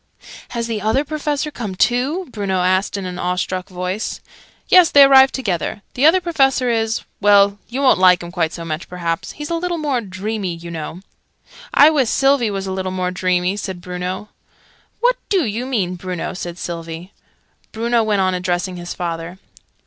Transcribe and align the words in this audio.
"Has 0.49 0.65
the 0.65 0.81
Other 0.81 1.05
Professor 1.05 1.51
come 1.51 1.75
too?" 1.75 2.25
Bruno 2.31 2.61
asked 2.63 2.97
in 2.97 3.05
an 3.05 3.19
awe 3.19 3.35
struck 3.35 3.69
voice. 3.69 4.19
"Yes, 4.67 4.89
they 4.89 5.03
arrived 5.03 5.35
together. 5.35 5.83
The 5.93 6.07
Other 6.07 6.19
Professor 6.19 6.71
is 6.71 7.01
well, 7.19 7.59
you 7.69 7.83
won't 7.83 7.99
like 7.99 8.23
him 8.23 8.31
quite 8.31 8.51
so 8.51 8.65
much, 8.65 8.89
perhaps. 8.89 9.33
He's 9.33 9.51
a 9.51 9.55
little 9.55 9.77
more 9.77 10.01
dreamy, 10.01 10.55
you 10.55 10.71
know." 10.71 11.01
"I 11.71 11.91
wiss 11.91 12.09
Sylvie 12.09 12.49
was 12.49 12.65
a 12.65 12.71
little 12.71 12.91
more 12.91 13.11
dreamy," 13.11 13.55
said 13.57 13.79
Bruno. 13.79 14.29
"What 15.01 15.17
do 15.29 15.45
you 15.45 15.67
mean, 15.67 15.97
Bruno?" 15.97 16.33
said 16.33 16.57
Sylvie. 16.57 17.13
Bruno 17.71 18.01
went 18.01 18.21
on 18.21 18.33
addressing 18.33 18.77
his 18.77 18.95
father. 18.95 19.37